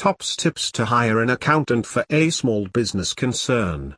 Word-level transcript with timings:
Top 0.00 0.20
tips 0.22 0.72
to 0.72 0.86
hire 0.86 1.20
an 1.20 1.28
accountant 1.28 1.84
for 1.84 2.06
a 2.08 2.30
small 2.30 2.66
business 2.68 3.12
concern. 3.12 3.94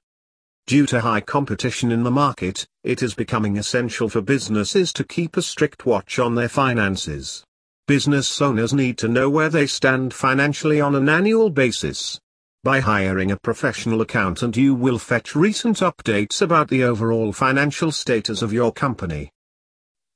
Due 0.67 0.84
to 0.86 1.00
high 1.00 1.21
competition 1.21 1.92
in 1.92 2.02
the 2.02 2.10
market, 2.10 2.67
it 2.82 3.04
is 3.04 3.14
becoming 3.14 3.56
essential 3.56 4.09
for 4.09 4.21
businesses 4.21 4.93
to 4.95 5.04
keep 5.04 5.37
a 5.37 5.43
strict 5.43 5.87
watch 5.87 6.19
on 6.19 6.35
their 6.35 6.49
finances. 6.49 7.45
Business 7.87 8.43
owners 8.43 8.75
need 8.75 8.99
to 8.99 9.07
know 9.07 9.30
where 9.30 9.49
they 9.49 9.69
stand 9.69 10.12
financially 10.12 10.80
on 10.80 10.96
an 10.96 11.09
annual 11.09 11.51
basis. 11.51 12.19
By 12.64 12.80
hiring 12.80 13.30
a 13.30 13.37
professional 13.37 14.00
accountant 14.00 14.57
you 14.57 14.75
will 14.75 14.98
fetch 14.98 15.37
recent 15.37 15.77
updates 15.77 16.43
about 16.43 16.66
the 16.66 16.82
overall 16.82 17.32
financial 17.32 17.93
status 17.93 18.43
of 18.43 18.53
your 18.53 18.73
company. 18.73 19.30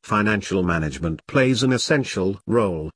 Financial 0.03 0.64
management 0.64 1.25
plays 1.29 1.62
an 1.62 1.73
essential 1.73 2.41
role. 2.48 2.91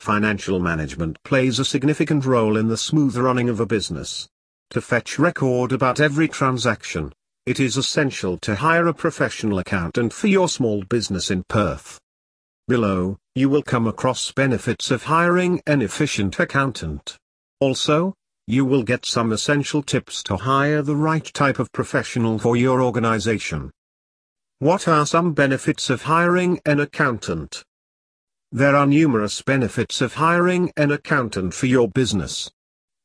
Financial 0.00 0.60
management 0.60 1.22
plays 1.24 1.58
a 1.58 1.64
significant 1.64 2.24
role 2.24 2.56
in 2.56 2.68
the 2.68 2.76
smooth 2.76 3.16
running 3.16 3.48
of 3.48 3.60
a 3.60 3.66
business. 3.66 4.28
To 4.70 4.80
fetch 4.80 5.18
record 5.18 5.72
about 5.72 6.00
every 6.00 6.28
transaction, 6.28 7.12
it 7.46 7.60
is 7.60 7.76
essential 7.76 8.38
to 8.38 8.56
hire 8.56 8.86
a 8.88 8.94
professional 8.94 9.58
accountant 9.58 10.12
for 10.12 10.26
your 10.26 10.48
small 10.48 10.82
business 10.82 11.30
in 11.30 11.44
Perth. 11.48 12.00
Below, 12.68 13.16
you 13.36 13.48
will 13.48 13.62
come 13.62 13.86
across 13.86 14.32
benefits 14.32 14.90
of 14.90 15.04
hiring 15.04 15.62
an 15.66 15.82
efficient 15.82 16.38
accountant. 16.40 17.16
Also, 17.60 18.14
you 18.48 18.64
will 18.64 18.82
get 18.82 19.06
some 19.06 19.32
essential 19.32 19.82
tips 19.82 20.22
to 20.24 20.36
hire 20.36 20.82
the 20.82 20.96
right 20.96 21.24
type 21.34 21.58
of 21.58 21.70
professional 21.72 22.38
for 22.38 22.56
your 22.56 22.82
organization. 22.82 23.70
What 24.58 24.88
are 24.88 25.06
some 25.06 25.32
benefits 25.32 25.90
of 25.90 26.02
hiring 26.02 26.60
an 26.64 26.80
accountant? 26.80 27.62
There 28.52 28.76
are 28.76 28.86
numerous 28.86 29.42
benefits 29.42 30.00
of 30.00 30.14
hiring 30.14 30.70
an 30.76 30.92
accountant 30.92 31.52
for 31.52 31.66
your 31.66 31.88
business. 31.88 32.48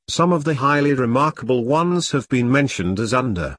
Some 0.07 0.31
of 0.31 0.43
the 0.43 0.53
highly 0.53 0.93
remarkable 0.93 1.65
ones 1.65 2.11
have 2.11 2.29
been 2.29 2.49
mentioned 2.49 2.99
as 2.99 3.11
under. 3.11 3.55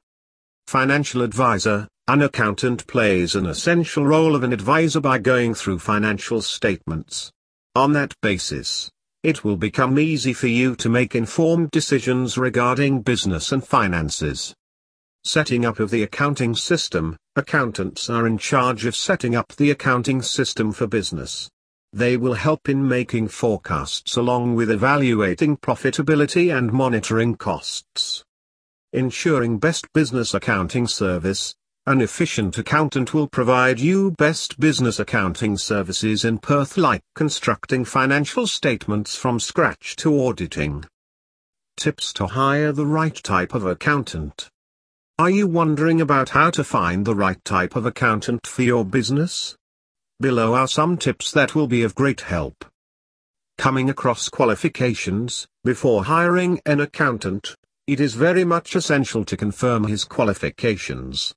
Financial 0.65 1.21
advisor, 1.21 1.89
an 2.07 2.21
accountant 2.21 2.87
plays 2.87 3.35
an 3.35 3.45
essential 3.45 4.05
role 4.05 4.33
of 4.33 4.43
an 4.43 4.53
advisor 4.53 5.01
by 5.01 5.17
going 5.17 5.53
through 5.53 5.79
financial 5.79 6.41
statements. 6.41 7.33
On 7.75 7.91
that 7.91 8.13
basis, 8.21 8.89
it 9.21 9.43
will 9.43 9.57
become 9.57 9.99
easy 9.99 10.31
for 10.31 10.47
you 10.47 10.77
to 10.77 10.87
make 10.87 11.15
informed 11.15 11.69
decisions 11.71 12.37
regarding 12.37 13.01
business 13.01 13.51
and 13.51 13.63
finances. 13.63 14.55
Setting 15.25 15.65
up 15.65 15.81
of 15.81 15.91
the 15.91 16.03
accounting 16.03 16.55
system, 16.55 17.17
accountants 17.35 18.09
are 18.09 18.25
in 18.25 18.37
charge 18.37 18.85
of 18.85 18.95
setting 18.95 19.35
up 19.35 19.53
the 19.57 19.69
accounting 19.69 20.21
system 20.21 20.71
for 20.71 20.87
business. 20.87 21.49
They 21.95 22.17
will 22.17 22.33
help 22.33 22.69
in 22.69 22.87
making 22.87 23.27
forecasts 23.27 24.15
along 24.15 24.55
with 24.55 24.71
evaluating 24.71 25.57
profitability 25.57 26.51
and 26.51 26.73
monitoring 26.73 27.35
costs. 27.35 28.23
Ensuring 28.93 29.59
best 29.59 29.85
business 29.93 30.33
accounting 30.33 30.87
service. 30.87 31.53
An 31.85 32.01
efficient 32.01 32.57
accountant 32.57 33.13
will 33.13 33.27
provide 33.27 33.79
you 33.79 34.09
best 34.17 34.59
business 34.59 34.99
accounting 34.99 35.55
services 35.55 36.25
in 36.25 36.39
Perth 36.39 36.77
like 36.77 37.03
constructing 37.13 37.85
financial 37.85 38.47
statements 38.47 39.15
from 39.15 39.39
scratch 39.39 39.95
to 39.97 40.19
auditing. 40.19 40.85
Tips 41.77 42.11
to 42.13 42.25
hire 42.25 42.71
the 42.71 42.87
right 42.87 43.15
type 43.15 43.53
of 43.53 43.67
accountant. 43.67 44.49
Are 45.19 45.29
you 45.29 45.45
wondering 45.45 46.01
about 46.01 46.29
how 46.29 46.49
to 46.51 46.63
find 46.63 47.05
the 47.05 47.13
right 47.13 47.43
type 47.45 47.75
of 47.75 47.85
accountant 47.85 48.47
for 48.47 48.63
your 48.63 48.83
business? 48.83 49.55
Below 50.19 50.53
are 50.53 50.67
some 50.67 50.97
tips 50.97 51.31
that 51.31 51.55
will 51.55 51.67
be 51.67 51.83
of 51.83 51.95
great 51.95 52.21
help. 52.21 52.65
Coming 53.57 53.89
across 53.89 54.29
qualifications, 54.29 55.47
before 55.63 56.03
hiring 56.05 56.61
an 56.65 56.79
accountant, 56.79 57.55
it 57.87 57.99
is 57.99 58.13
very 58.13 58.45
much 58.45 58.75
essential 58.75 59.25
to 59.25 59.35
confirm 59.35 59.85
his 59.85 60.05
qualifications. 60.05 61.33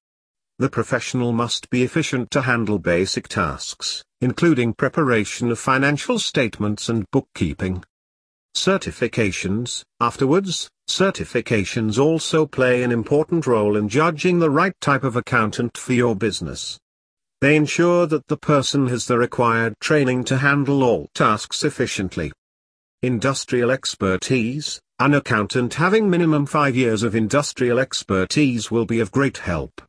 The 0.58 0.70
professional 0.70 1.32
must 1.32 1.69
be 1.69 1.82
efficient 1.82 2.31
to 2.31 2.42
handle 2.42 2.78
basic 2.78 3.28
tasks, 3.28 4.04
including 4.20 4.72
preparation 4.72 5.50
of 5.50 5.58
financial 5.58 6.19
statements 6.19 6.88
and 6.88 7.04
bookkeeping. 7.10 7.84
Certifications, 8.56 9.82
afterwards, 10.00 10.70
certifications 10.88 11.98
also 11.98 12.47
play 12.47 12.82
an 12.82 12.93
important 12.93 13.47
role 13.47 13.76
in 13.76 13.88
judging 13.88 14.38
the 14.38 14.50
right 14.50 14.72
type 14.81 15.04
of 15.04 15.16
accountant 15.16 15.76
for 15.76 15.93
your 15.93 16.16
business. 16.16 16.78
They 17.46 17.54
ensure 17.54 18.08
that 18.08 18.26
the 18.26 18.36
person 18.36 18.88
has 18.88 19.06
the 19.06 19.18
required 19.18 19.78
training 19.78 20.24
to 20.24 20.38
handle 20.38 20.82
all 20.82 21.08
tasks 21.14 21.62
efficiently. 21.62 22.32
Industrial 23.02 23.70
expertise, 23.70 24.80
an 24.98 25.14
accountant 25.14 25.74
having 25.74 26.10
minimum 26.10 26.46
5 26.46 26.74
years 26.74 27.04
of 27.04 27.14
industrial 27.14 27.78
expertise 27.78 28.72
will 28.72 28.84
be 28.84 28.98
of 28.98 29.12
great 29.12 29.38
help. 29.38 29.80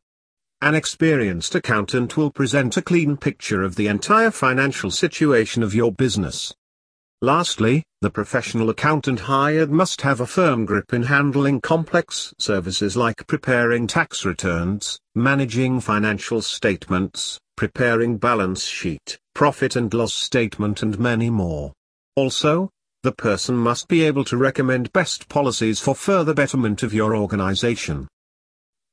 An 0.62 0.76
experienced 0.76 1.56
accountant 1.56 2.16
will 2.16 2.30
present 2.30 2.76
a 2.76 2.82
clean 2.82 3.16
picture 3.16 3.64
of 3.64 3.74
the 3.74 3.88
entire 3.88 4.30
financial 4.30 4.92
situation 4.92 5.64
of 5.64 5.74
your 5.74 5.90
business. 5.90 6.54
Lastly, 7.20 7.82
the 8.02 8.10
professional 8.10 8.70
accountant 8.70 9.18
hired 9.18 9.72
must 9.72 10.02
have 10.02 10.20
a 10.20 10.28
firm 10.28 10.64
grip 10.64 10.92
in 10.92 11.02
handling 11.02 11.60
complex 11.60 12.32
services 12.38 12.96
like 12.96 13.26
preparing 13.26 13.88
tax 13.88 14.24
returns, 14.24 15.00
managing 15.16 15.80
financial 15.80 16.40
statements, 16.40 17.40
preparing 17.58 18.16
balance 18.16 18.64
sheet, 18.64 19.18
profit 19.34 19.74
and 19.74 19.92
loss 19.92 20.14
statement 20.14 20.80
and 20.80 20.96
many 20.96 21.28
more. 21.28 21.72
Also, 22.14 22.70
the 23.02 23.10
person 23.10 23.56
must 23.56 23.88
be 23.88 24.04
able 24.04 24.22
to 24.22 24.36
recommend 24.36 24.92
best 24.92 25.28
policies 25.28 25.80
for 25.80 25.92
further 25.92 26.32
betterment 26.32 26.84
of 26.84 26.94
your 26.94 27.16
organization. 27.16 28.06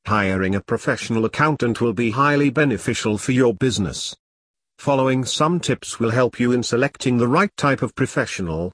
Hiring 0.07 0.55
a 0.55 0.61
professional 0.61 1.25
accountant 1.25 1.79
will 1.79 1.93
be 1.93 2.09
highly 2.09 2.49
beneficial 2.49 3.19
for 3.19 3.33
your 3.33 3.53
business. 3.53 4.15
Following 4.79 5.25
some 5.25 5.59
tips 5.59 5.99
will 5.99 6.09
help 6.09 6.39
you 6.39 6.51
in 6.51 6.63
selecting 6.63 7.17
the 7.17 7.27
right 7.27 7.55
type 7.57 7.83
of 7.83 7.93
professional, 7.93 8.73